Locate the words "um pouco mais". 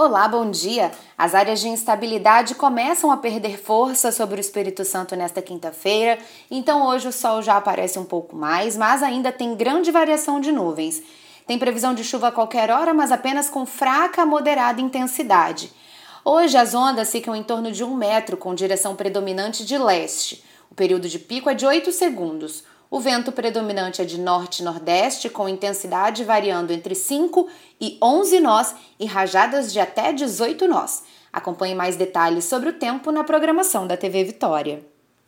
7.98-8.76